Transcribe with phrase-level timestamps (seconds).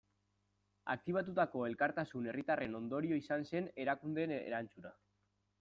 [0.93, 4.99] Aktibatutako elkartasun herritarraren ondorio izan zen erakundeen erantzuna.